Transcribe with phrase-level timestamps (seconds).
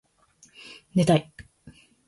[0.95, 1.31] 寝たい